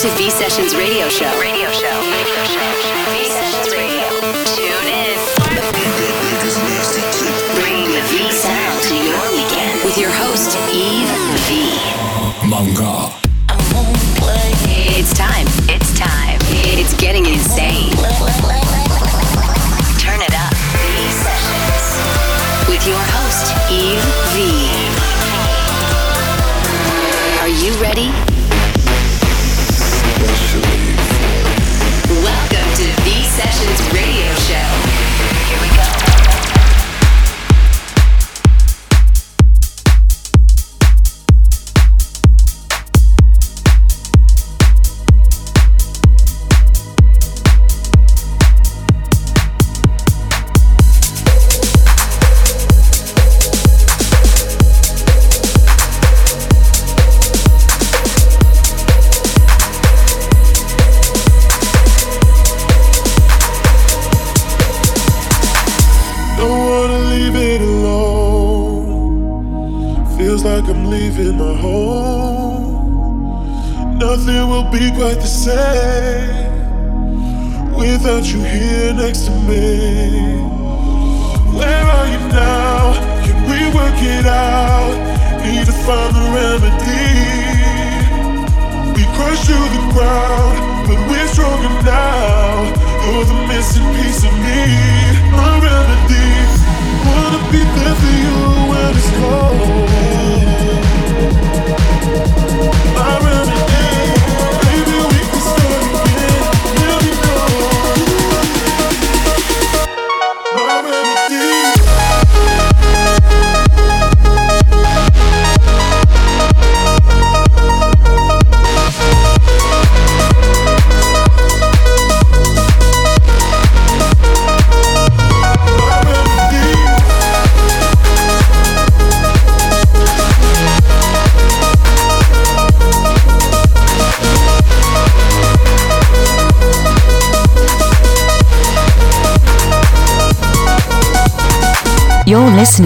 [0.00, 1.38] to V Sessions Radio Show.
[1.38, 2.39] Radio Show.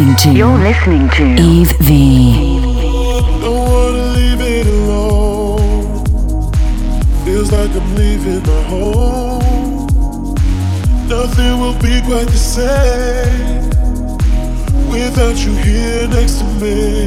[0.05, 0.39] listening to.
[0.39, 1.43] You're listening to.
[1.43, 2.61] Eve V.
[3.41, 6.05] Don't wanna leave it alone.
[7.25, 10.35] Feels like I'm leaving my home.
[11.09, 13.71] Nothing will be quite the same
[14.91, 17.04] without you here next to me.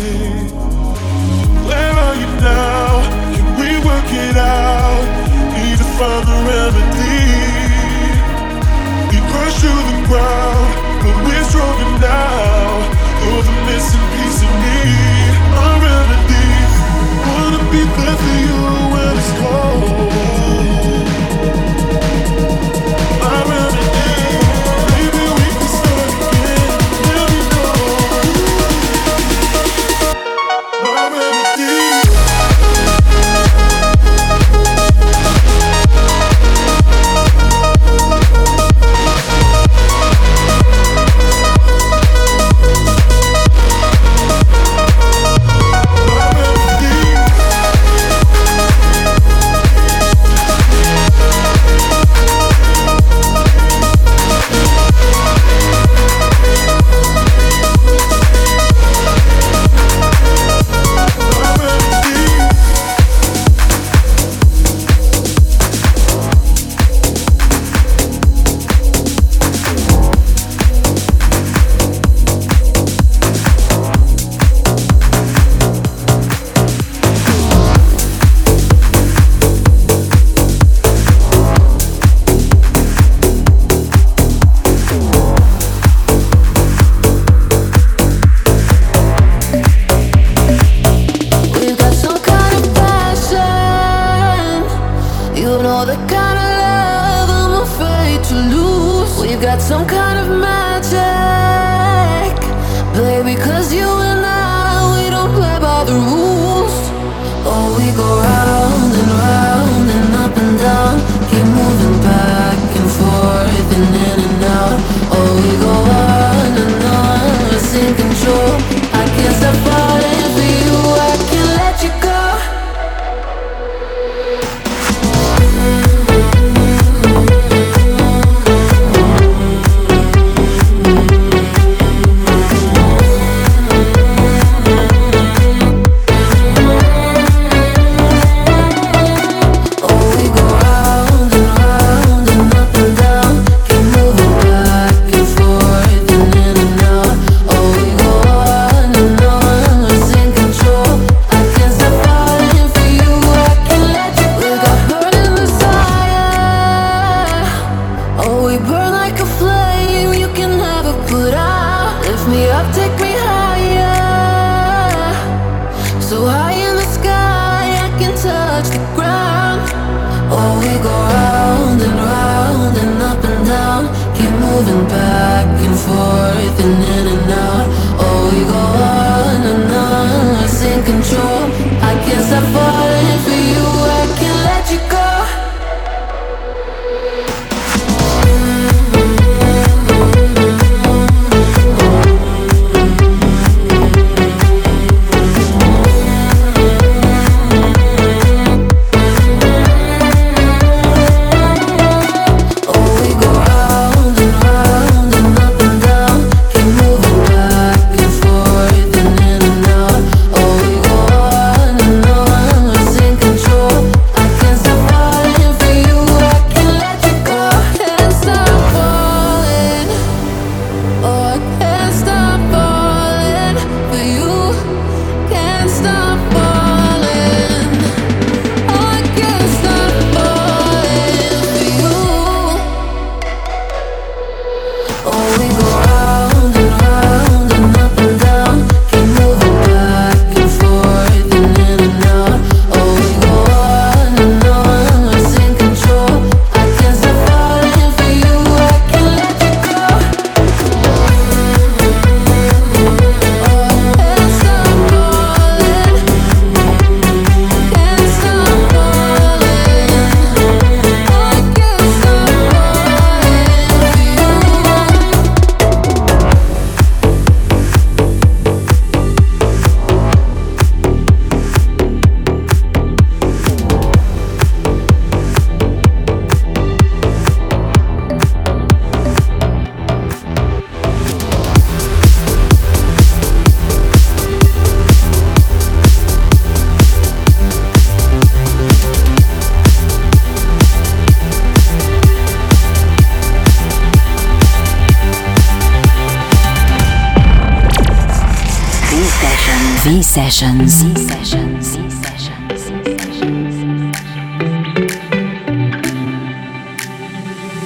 [300.17, 300.81] sessions.
[300.81, 301.67] V sessions.
[302.05, 302.61] Sessions.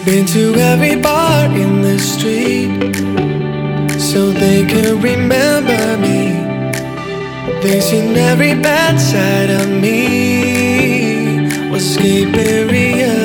[0.06, 2.71] Been to every bar in the street
[3.98, 6.19] so they can remember me.
[7.62, 10.01] They've seen every bad side of me.
[11.71, 13.20] Was escape.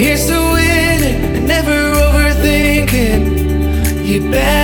[0.00, 3.22] here's to winning and never overthinking.
[4.06, 4.59] You better.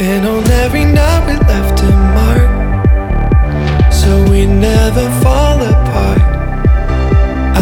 [0.00, 6.20] And on every night we left a mark, so we never fall apart.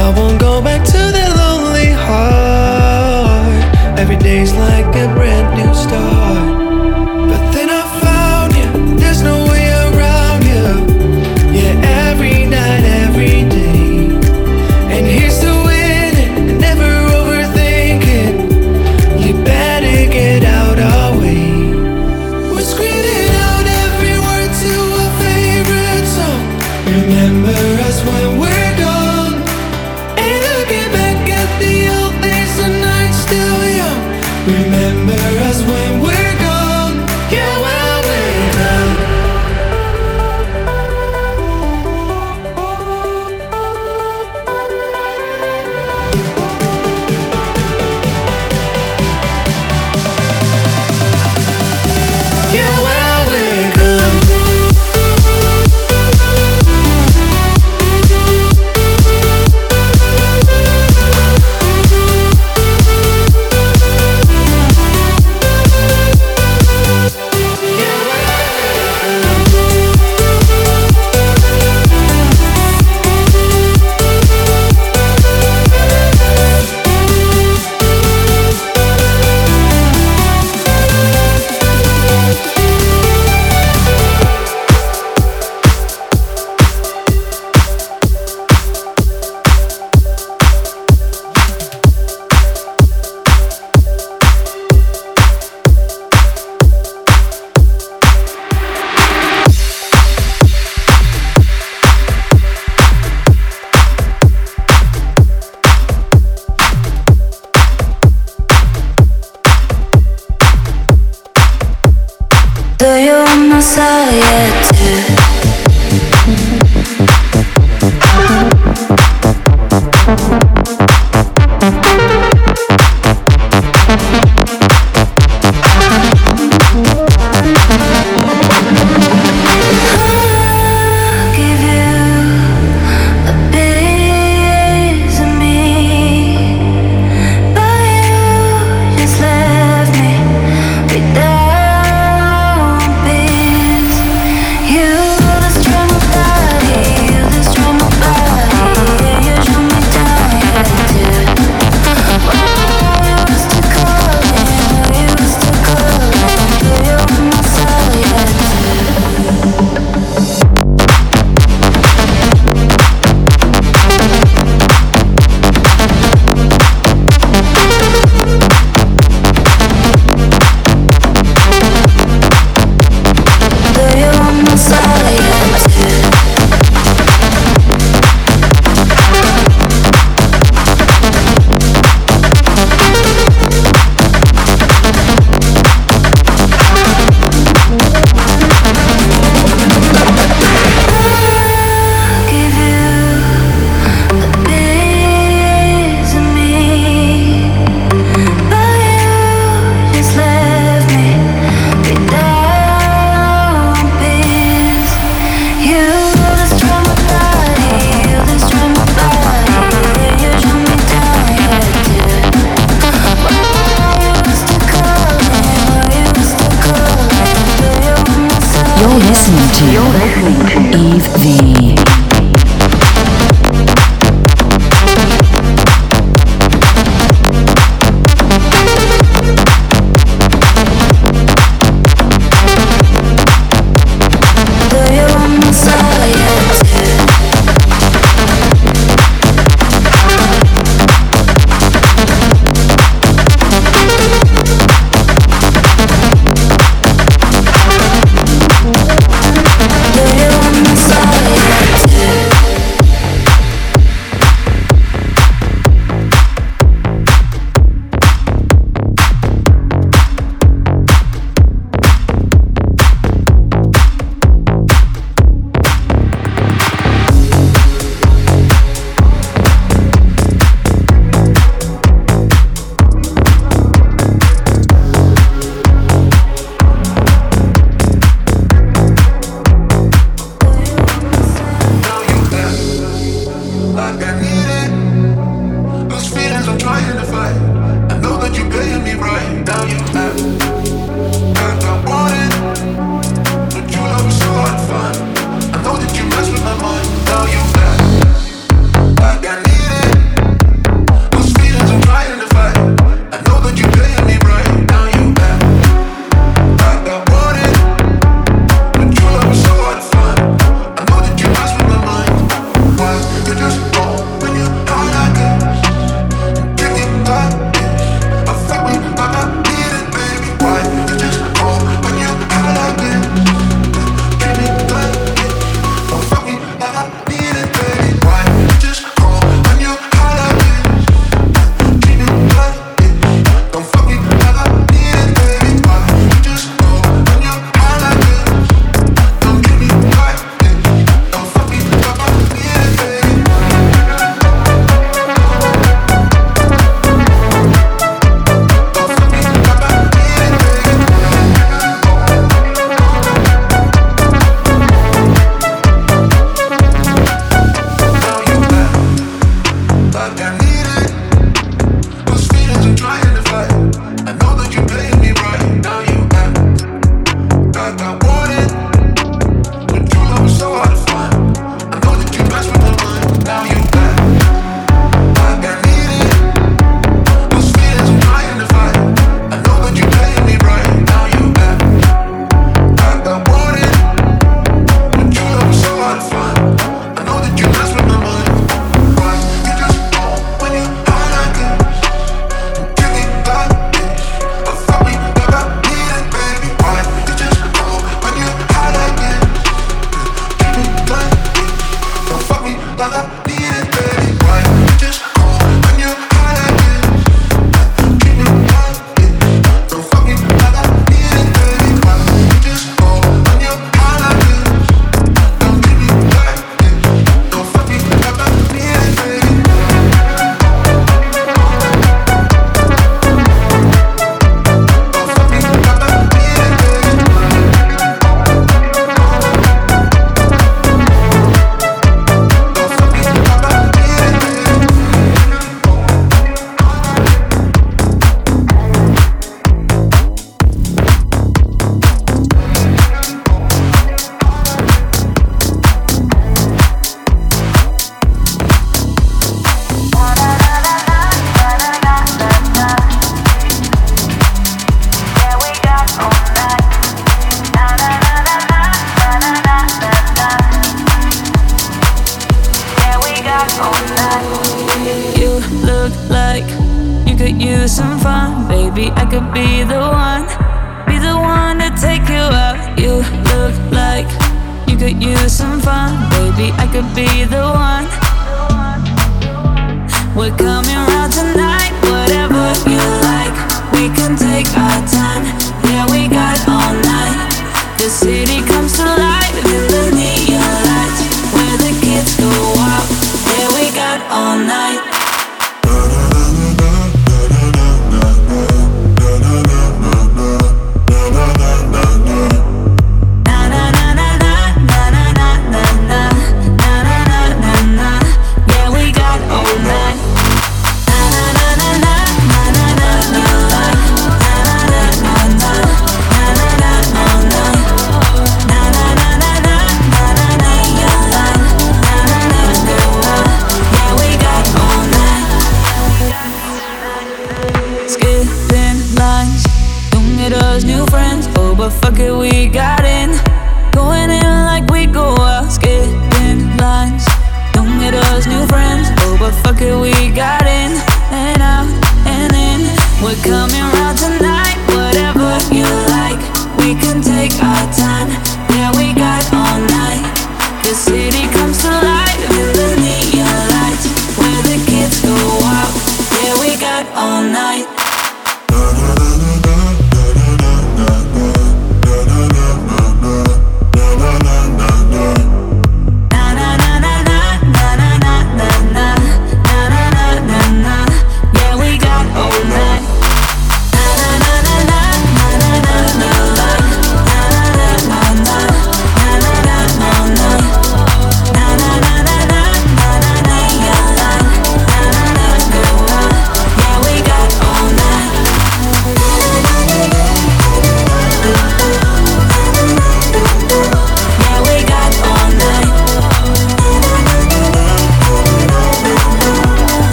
[0.00, 1.11] I won't go back to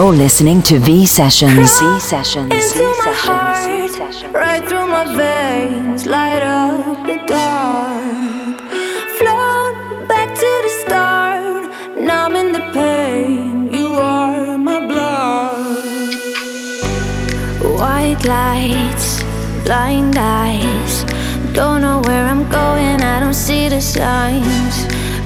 [0.00, 1.78] You're listening to V Sessions.
[1.78, 2.50] V Sessions.
[2.50, 4.32] V Sessions.
[4.32, 8.60] right through my veins, light up the dark.
[9.18, 13.70] Float back to the start, numbing the pain.
[13.74, 15.84] You are my blood.
[17.78, 19.22] White lights,
[19.64, 21.04] blind eyes.
[21.52, 24.76] Don't know where I'm going, I don't see the signs.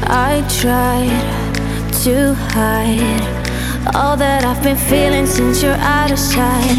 [0.02, 1.54] I tried
[2.02, 3.43] to hide
[3.92, 6.78] all that I've been feeling since you're out of sight.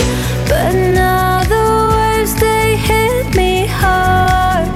[0.50, 1.66] But now the
[1.96, 4.68] waves they hit me hard,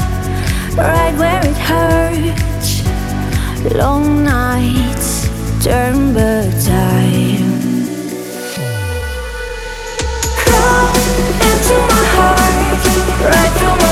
[0.78, 2.84] right where it hurts.
[3.76, 5.28] Long nights
[5.64, 7.50] turn back time.
[10.42, 10.88] Crawl
[11.50, 12.82] into my heart,
[13.32, 13.89] right through my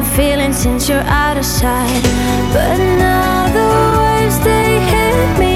[0.00, 2.02] been feeling since you're out of sight.
[2.52, 5.49] But now the words they hit me.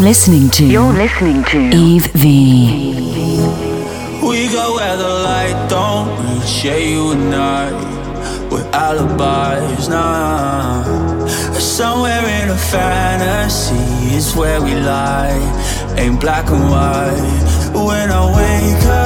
[0.00, 0.64] listening to.
[0.64, 1.58] You're listening to.
[1.76, 3.00] Eve V.
[4.26, 6.64] We go where the light don't reach.
[6.64, 7.70] Yeah, you and I.
[8.50, 11.26] We're alibis now.
[11.58, 15.38] Somewhere in a fantasy is where we lie.
[15.96, 17.74] Ain't black and white.
[17.74, 18.99] When I wake up.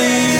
[0.00, 0.39] these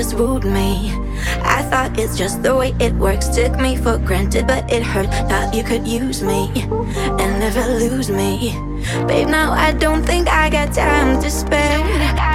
[0.00, 0.94] just wooed me.
[1.42, 3.28] I thought it's just the way it works.
[3.28, 5.12] Took me for granted, but it hurt.
[5.28, 6.50] Thought you could use me
[7.20, 8.56] and never lose me.
[9.06, 12.29] Babe, now I don't think I got time to spare.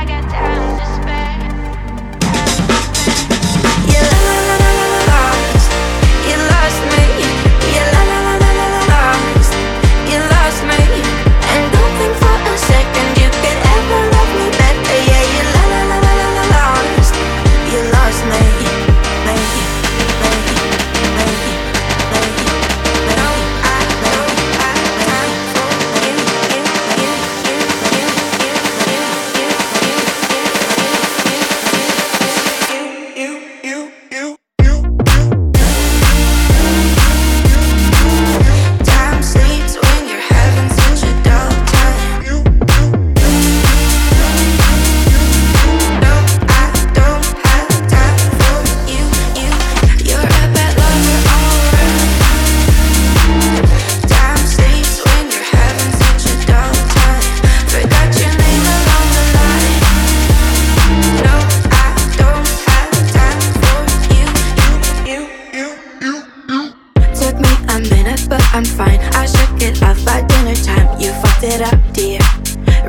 [71.46, 72.20] it up, dear.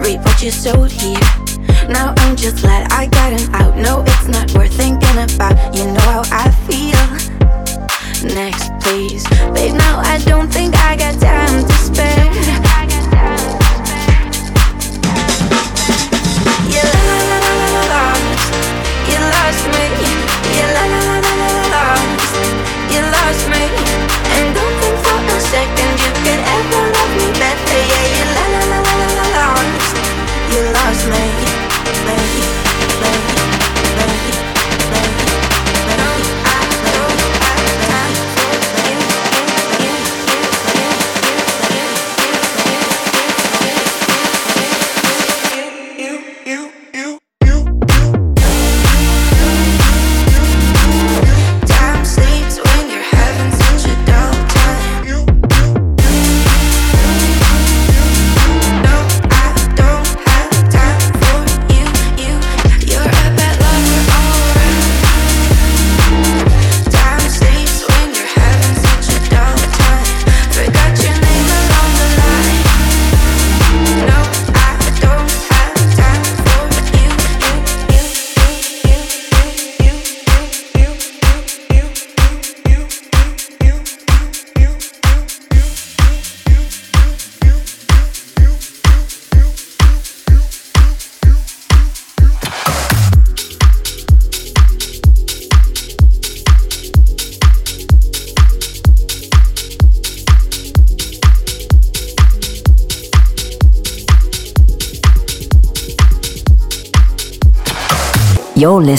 [0.01, 1.21] Reap what you sowed here.
[1.89, 3.77] Now I'm just glad I got an out.
[3.77, 5.75] No, it's not worth thinking about.
[5.75, 6.97] You know how I feel.
[8.35, 9.25] Next, please.
[9.53, 12.66] Babe, now I don't think I got time to spare.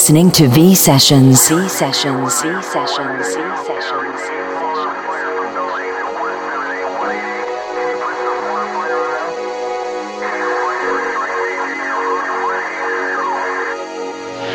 [0.07, 1.49] listening to V Sessions.
[1.49, 2.41] V Sessions.
[2.41, 3.27] V Sessions.
[3.27, 4.21] V Sessions.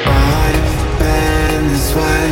[0.07, 2.27] I've been this way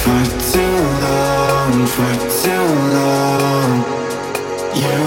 [0.00, 2.66] for too long, for too
[2.98, 3.70] long.
[4.74, 5.06] You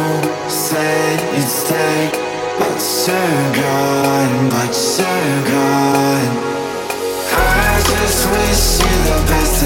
[1.36, 1.70] it's
[2.58, 3.20] but so
[3.54, 5.04] gone, but so
[5.52, 6.39] gone.